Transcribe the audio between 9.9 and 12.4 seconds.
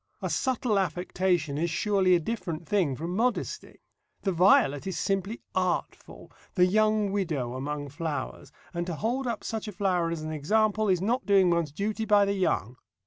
as an example is not doing one's duty by the